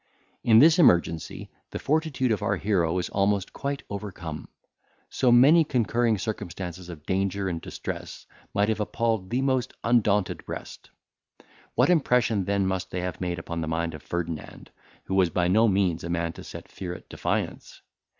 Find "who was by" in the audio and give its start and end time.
15.03-15.47